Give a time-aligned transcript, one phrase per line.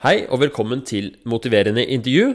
[0.00, 2.30] Hei og velkommen til Motiverende intervju.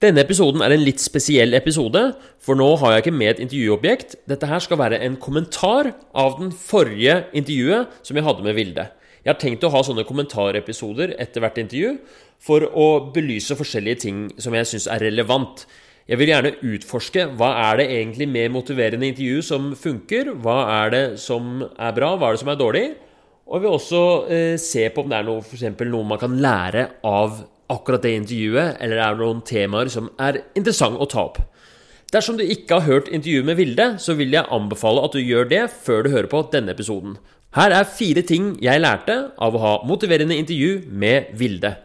[0.00, 2.00] Denne episoden er en litt spesiell episode,
[2.40, 4.14] for nå har jeg ikke med et intervjuobjekt.
[4.24, 8.86] Dette her skal være en kommentar av den forrige intervjuet som jeg hadde med Vilde.
[9.20, 11.92] Jeg har tenkt å ha sånne kommentarepisoder etter hvert intervju
[12.40, 15.66] for å belyse forskjellige ting som jeg syns er relevant.
[16.08, 20.96] Jeg vil gjerne utforske hva er det egentlig med motiverende intervju som funker, hva er
[20.96, 22.86] det som er bra, hva er det som er dårlig,
[23.44, 24.02] og jeg vil også
[24.32, 27.42] eh, se på om det er noe, for eksempel, noe man kan lære av
[27.72, 31.42] akkurat det intervjuet, eller er det noen temaer som er interessante å ta opp.
[32.14, 35.48] Dersom du ikke har hørt intervjuet med Vilde, så vil jeg anbefale at du gjør
[35.50, 37.18] det før du hører på denne episoden.
[37.56, 41.76] Her er fire ting jeg lærte av å ha motiverende intervju med Vilde.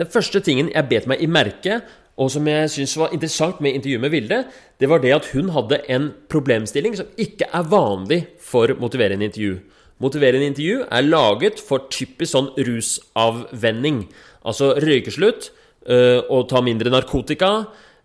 [0.00, 1.82] Den første tingen jeg bet meg i merke,
[2.20, 4.40] og som jeg syns var interessant med intervjuet med Vilde,
[4.80, 9.54] det var det at hun hadde en problemstilling som ikke er vanlig for motiverende intervju.
[10.00, 14.04] Motiverende intervju er laget for typisk sånn rusavvenning.
[14.44, 15.50] Altså røykeslutt,
[15.88, 17.52] øh, og ta mindre narkotika.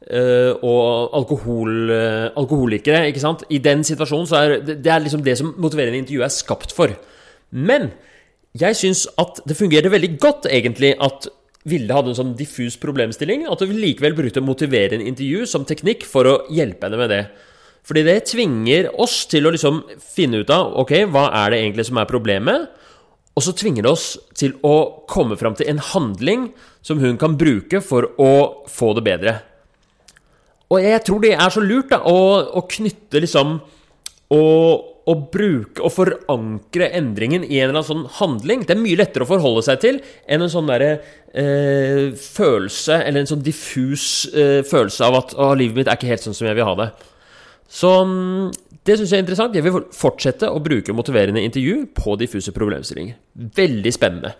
[0.05, 3.07] Uh, og alkohol, uh, alkoholikere.
[3.07, 3.41] ikke sant?
[3.49, 6.93] I den situasjonen så er det, er liksom det som motiverende intervju er skapt for.
[7.49, 7.87] Men
[8.53, 11.25] jeg syns at det fungerte veldig godt, egentlig, at
[11.65, 16.29] Vilde hadde en sånn diffus problemstilling, at hun likevel brukte motiverende intervju som teknikk for
[16.29, 17.23] å hjelpe henne med det.
[17.85, 21.87] Fordi det tvinger oss til å liksom finne ut av ok, hva er det egentlig
[21.89, 22.69] som er problemet,
[23.35, 24.05] og så tvinger det oss
[24.37, 26.47] til å komme fram til en handling
[26.85, 28.31] som hun kan bruke for å
[28.71, 29.35] få det bedre.
[30.71, 32.17] Og jeg tror det er så lurt da, å,
[32.57, 33.57] å knytte liksom
[34.33, 34.41] å,
[35.05, 38.63] å bruke og forankre endringen i en eller annen sånn handling.
[38.65, 40.91] Det er mye lettere å forholde seg til enn en sånn derre
[41.29, 46.25] eh, følelse, eller en sånn diffus eh, følelse av at livet mitt er ikke helt
[46.25, 46.89] sånn som jeg vil ha det.
[47.75, 48.49] Så mm,
[48.85, 49.55] det syns jeg er interessant.
[49.57, 53.17] Jeg vil fortsette å bruke motiverende intervju på diffuse problemstillinger.
[53.57, 54.35] Veldig spennende.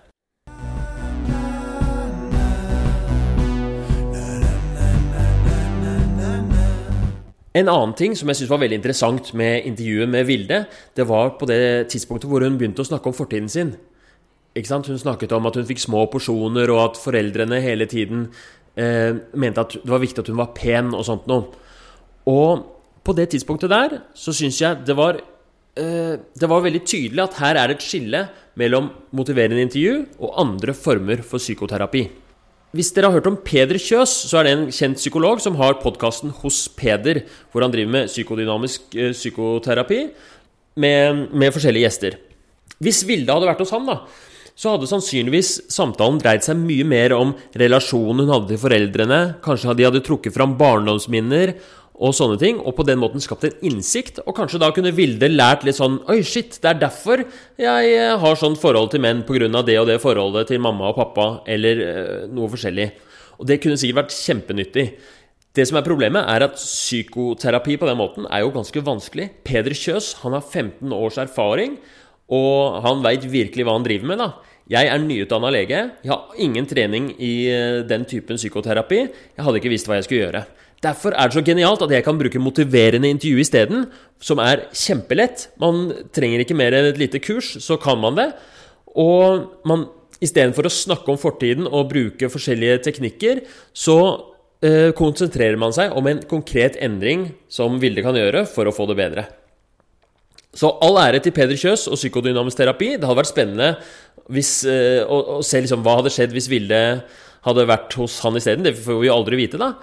[7.55, 10.57] En annen ting som jeg synes var veldig interessant med intervjuet med Vilde,
[10.95, 13.75] det var på det tidspunktet hvor hun begynte å snakke om fortiden sin.
[14.55, 18.27] Hun snakket om at hun fikk små porsjoner, og at foreldrene hele tiden
[18.75, 21.47] eh, mente at det var viktig at hun var pen og sånt noe.
[22.27, 22.65] Og
[23.05, 27.39] på det tidspunktet der så syns jeg det var eh, Det var veldig tydelig at
[27.39, 28.25] her er det et skille
[28.59, 32.07] mellom motiverende intervju og andre former for psykoterapi.
[32.75, 35.77] Hvis dere har hørt om Peder Kjøs, så er det en kjent psykolog som har
[35.79, 37.21] podkasten Hos Peder,
[37.53, 39.99] hvor han driver med psykodynamisk eh, psykoterapi
[40.83, 42.17] med, med, forskjellige gjester.
[42.83, 44.01] Hvis Vilde hadde vært hos han, da,
[44.59, 49.21] så hadde sannsynligvis samtalen dreid seg mye mer om relasjonen hun hadde til foreldrene.
[49.45, 51.55] Kanskje de hadde trukket fram barndomsminner
[51.95, 54.19] og sånne ting, og på den måten skapt en innsikt.
[54.27, 57.23] Og kanskje da kunne Vilde lært litt sånn Oi, shit, det er derfor
[57.61, 59.47] jeg eh, har sånn forhold til menn pga.
[59.63, 62.89] det og det forholdet til mamma og pappa, eller øh, noe forskjellig.
[63.39, 64.87] Og det kunne sikkert vært kjempenyttig.
[65.55, 69.29] Det som er problemet, er at psykoterapi på den måten er jo ganske vanskelig.
[69.47, 71.77] Peder Kjøs han har 15 års erfaring,
[72.27, 74.19] og han veit virkelig hva han driver med.
[74.19, 74.33] da.
[74.65, 75.79] Jeg er nyutdanna lege.
[76.03, 79.03] Jeg har ingen trening i eh, den typen psykoterapi.
[79.37, 80.41] Jeg hadde ikke visst hva jeg skulle gjøre.
[80.85, 83.87] Derfor er det så genialt at jeg kan bruke motiverende intervju isteden,
[84.21, 85.47] som er kjempelett.
[85.61, 88.29] Man trenger ikke mer enn et lite kurs, så kan man det.
[88.93, 89.87] Og man
[90.23, 93.41] istedenfor å snakke om fortiden og bruke forskjellige teknikker,
[93.75, 93.97] så
[94.63, 98.87] eh, konsentrerer man seg om en konkret endring som Vilde kan gjøre for å få
[98.91, 99.25] det bedre.
[100.55, 102.93] Så all ære til Peder Kjøs og psykodynamisk terapi.
[102.95, 103.73] Det hadde vært spennende
[104.31, 106.79] hvis, eh, å, å, se liksom, hva hadde skjedd hvis Vilde
[107.45, 108.63] hadde vært hos han isteden.
[108.65, 109.73] Det får vi aldri vite, da.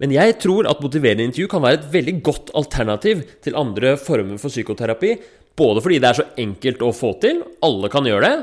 [0.00, 4.40] Men jeg tror at motiverende intervju kan være et veldig godt alternativ til andre former
[4.40, 5.14] for psykoterapi.
[5.56, 8.36] Både fordi det er så enkelt å få til, alle kan gjøre det,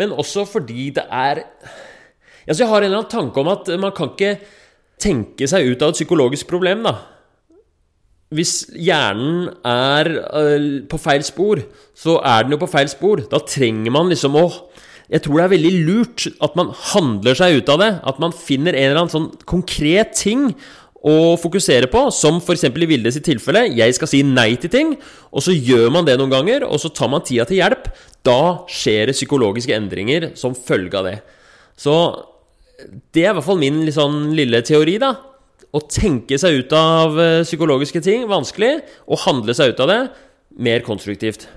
[0.00, 1.44] men også fordi det er
[2.44, 4.34] Altså Jeg har en eller annen tanke om at man kan ikke
[5.00, 6.98] tenke seg ut av et psykologisk problem, da.
[8.36, 11.62] Hvis hjernen er øh, på feil spor,
[11.96, 13.22] så er den jo på feil spor.
[13.32, 14.44] Da trenger man liksom å
[15.12, 17.90] jeg tror det er veldig lurt at man handler seg ut av det.
[18.08, 20.46] At man finner en eller annen sånn konkret ting
[21.04, 22.64] å fokusere på, som f.eks.
[22.64, 23.66] i Vilde sitt tilfelle.
[23.76, 24.94] Jeg skal si nei til ting,
[25.28, 27.90] og så gjør man det noen ganger, og så tar man tida til hjelp.
[28.24, 31.18] Da skjer det psykologiske endringer som følge av det.
[31.76, 31.94] Så
[33.12, 35.12] det er i hvert fall min sånn lille teori, da.
[35.74, 38.78] Å tenke seg ut av eh, psykologiske ting vanskelig,
[39.10, 40.00] og handle seg ut av det
[40.64, 41.48] mer konstruktivt.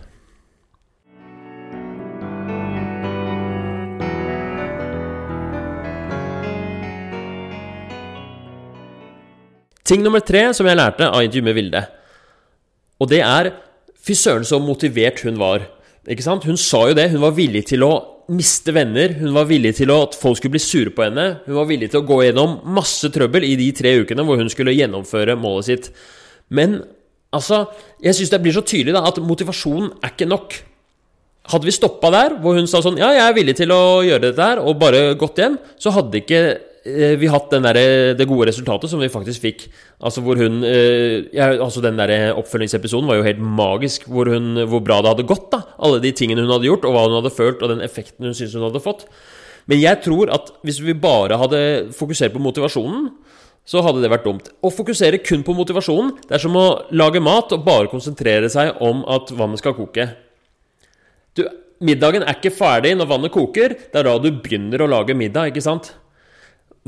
[9.87, 11.85] Ting nummer tre som jeg lærte av intervjuet med Vilde,
[12.99, 13.53] Og det er
[14.07, 15.65] Fy søren, så motivert hun var.
[16.07, 16.45] Ikke sant?
[16.47, 17.09] Hun sa jo det.
[17.11, 17.91] Hun var villig til å
[18.31, 19.17] miste venner.
[19.19, 21.25] Hun var villig til at folk skulle bli sure på henne.
[21.43, 24.51] Hun var villig til å gå gjennom masse trøbbel i de tre ukene hvor hun
[24.51, 25.89] skulle gjennomføre målet sitt.
[26.47, 26.79] Men
[27.35, 27.65] altså,
[28.03, 30.55] jeg syns det blir så tydelig da, at motivasjonen er ikke nok.
[31.51, 34.29] Hadde vi stoppa der, hvor hun sa sånn Ja, jeg er villig til å gjøre
[34.29, 36.41] dette her, og bare gått hjem, så hadde ikke
[37.19, 37.79] vi hatt der,
[38.17, 39.65] det gode resultatet som vi faktisk fikk.
[39.99, 44.07] Altså hvor hun eh, ja, altså Den der oppfølgingsepisoden var jo helt magisk.
[44.07, 45.49] Hvor, hun, hvor, bra det hadde gått.
[45.51, 48.29] da Alle de tingene hun hadde gjort, og hva hun hadde følt, og den effekten
[48.29, 49.07] hun syntes hun hadde fått.
[49.67, 51.61] Men jeg tror at hvis vi bare hadde
[51.97, 53.09] fokusert på motivasjonen,
[53.67, 54.47] så hadde det vært dumt.
[54.63, 58.79] Å fokusere kun på motivasjonen, det er som å lage mat og bare konsentrere seg
[58.83, 60.07] om at vannet skal koke.
[61.35, 61.43] Du,
[61.83, 63.75] middagen er ikke ferdig når vannet koker.
[63.75, 65.91] Det er da du begynner å lage middag, ikke sant?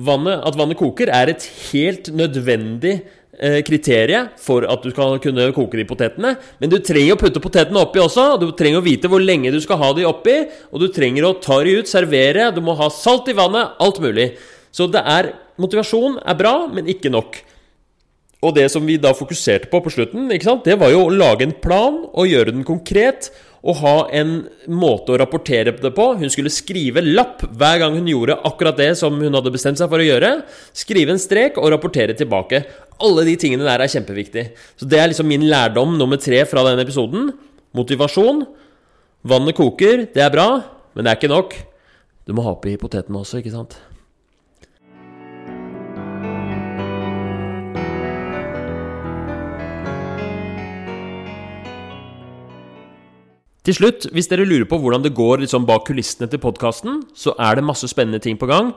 [0.05, 2.99] Vannet, at vannet koker, er et helt nødvendig
[3.39, 6.33] kriteriet for at du skal kunne koke de potetene.
[6.59, 8.33] Men du trenger å putte potetene oppi også.
[8.41, 10.41] Du trenger å vite hvor lenge du skal ha de oppi.
[10.73, 12.49] Og du trenger å ta de ut, servere.
[12.51, 13.77] Du må ha salt i vannet.
[13.79, 14.33] Alt mulig.
[14.75, 17.41] Så det er Motivasjon er bra, men ikke nok.
[18.47, 21.51] Og det som vi da fokuserte på på slutten, det var jo å lage en
[21.51, 23.27] plan og gjøre den konkret
[23.59, 24.33] å ha en
[24.71, 26.06] måte å rapportere det på.
[26.19, 29.91] Hun skulle skrive lapp hver gang hun gjorde akkurat det som hun hadde bestemt seg
[29.91, 30.31] for å gjøre.
[30.75, 32.63] Skrive en strek og rapportere tilbake.
[33.03, 34.45] Alle de tingene der er kjempeviktig.
[34.79, 37.33] Så det er liksom min lærdom nummer tre fra denne episoden.
[37.75, 38.45] Motivasjon.
[39.27, 40.47] Vannet koker, det er bra,
[40.95, 41.56] men det er ikke nok.
[42.23, 43.75] Du må ha oppi potetene også, ikke sant?
[53.67, 57.35] Til slutt, hvis dere lurer på hvordan det går liksom bak kulissene til podkasten, så
[57.35, 58.71] er det masse spennende ting på gang.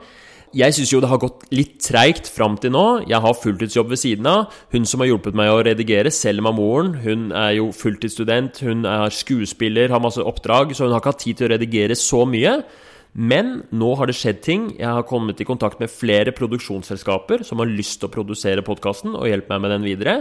[0.53, 3.07] Jeg syns jo det har gått litt treigt fram til nå.
[3.09, 4.51] Jeg har fulltidsjobb ved siden av.
[4.69, 9.09] Hun som har hjulpet meg å redigere, Selma Moren, hun er jo fulltidsstudent, hun er
[9.09, 12.59] skuespiller, har masse oppdrag, så hun har ikke hatt tid til å redigere så mye.
[13.13, 14.69] Men nå har det skjedd ting.
[14.77, 19.17] Jeg har kommet i kontakt med flere produksjonsselskaper som har lyst til å produsere podkasten
[19.17, 20.17] og hjelpe meg med den videre.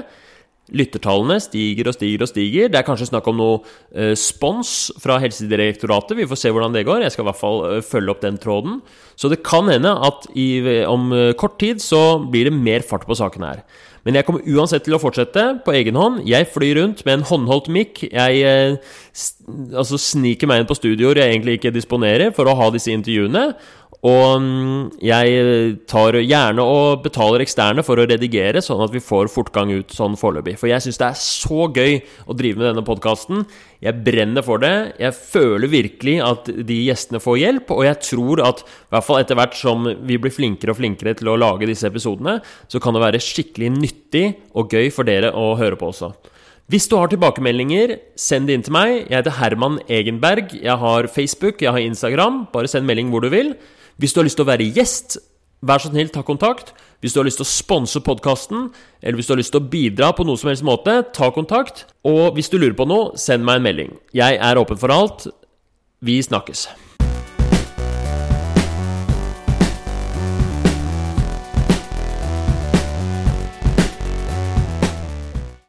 [0.72, 2.70] Lyttertallene stiger og stiger og stiger.
[2.72, 3.60] Det er kanskje snakk om noe
[3.92, 6.16] eh, spons fra Helsedirektoratet.
[6.18, 7.04] Vi får se hvordan det går.
[7.04, 8.80] Jeg skal i hvert fall eh, følge opp den tråden.
[9.16, 10.48] Så det kan hende at i,
[10.88, 13.64] om eh, kort tid så blir det mer fart på sakene her.
[14.02, 16.24] Men jeg kommer uansett til å fortsette på egen hånd.
[16.26, 18.00] Jeg flyr rundt med en håndholdt mikk.
[18.08, 18.80] Jeg
[19.78, 23.52] altså sniker meg inn på studioer jeg egentlig ikke disponerer, for å ha disse intervjuene.
[24.02, 29.28] Og mm, jeg tar gjerne og betaler eksterne for å redigere, sånn at vi får
[29.30, 30.56] fortgang ut sånn foreløpig.
[30.58, 33.44] For jeg syns det er så gøy å drive med denne podkasten.
[33.78, 34.96] Jeg brenner for det.
[34.98, 39.20] Jeg føler virkelig at de gjestene får hjelp, og jeg tror at i hvert fall
[39.22, 42.98] etter hvert som vi blir flinkere og flinkere til å lage disse episodene, så kan
[42.98, 44.24] det være skikkelig nyttig
[44.58, 46.10] og gøy for dere å høre på også.
[46.72, 48.96] Hvis du har tilbakemeldinger, send det inn til meg.
[49.04, 50.56] Jeg heter Herman Egenberg.
[50.58, 52.48] Jeg har Facebook, jeg har Instagram.
[52.50, 53.54] Bare send melding hvor du vil.
[54.00, 55.18] Hvis du har lyst til å være gjest,
[55.62, 56.72] vær så snill, ta kontakt.
[57.02, 58.68] Hvis du har lyst til å sponse podkasten,
[59.02, 61.86] eller hvis du har lyst til å bidra på noe som helst måte, ta kontakt.
[62.06, 63.92] Og hvis du lurer på noe, send meg en melding.
[64.14, 65.26] Jeg er åpen for alt.
[66.02, 66.68] Vi snakkes.